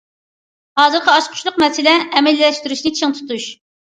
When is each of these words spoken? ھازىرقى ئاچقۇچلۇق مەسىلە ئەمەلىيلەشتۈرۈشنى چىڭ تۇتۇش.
ھازىرقى 0.81 1.13
ئاچقۇچلۇق 1.15 1.59
مەسىلە 1.65 1.95
ئەمەلىيلەشتۈرۈشنى 2.07 2.95
چىڭ 3.01 3.15
تۇتۇش. 3.19 3.47